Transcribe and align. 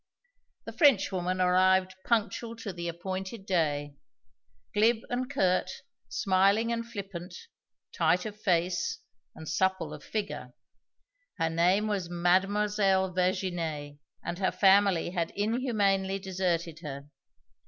The 0.65 0.73
Frenchwoman 0.73 1.39
arrived 1.39 1.93
punctual 2.03 2.55
to 2.55 2.73
the 2.73 2.87
appointed 2.87 3.45
day 3.45 3.93
glib 4.73 4.97
and 5.11 5.29
curt, 5.29 5.69
smiling 6.09 6.71
and 6.71 6.83
flippant, 6.83 7.35
tight 7.95 8.25
of 8.25 8.35
face 8.41 8.97
and 9.35 9.47
supple 9.47 9.93
of 9.93 10.03
figure. 10.03 10.55
Her 11.37 11.51
name 11.51 11.87
was 11.87 12.09
Mademoiselle 12.09 13.13
Virginie, 13.13 13.99
and 14.23 14.39
her 14.39 14.51
family 14.51 15.11
had 15.11 15.29
inhumanly 15.35 16.17
deserted 16.17 16.79
her. 16.79 17.07